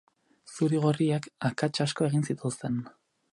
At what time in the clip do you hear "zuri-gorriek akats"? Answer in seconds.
0.53-1.73